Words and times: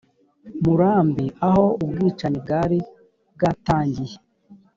murambi 0.63 1.25
aho 1.47 1.65
ubwicanyi 1.83 2.39
bwari 2.45 2.77
bwatangiye 3.35 4.17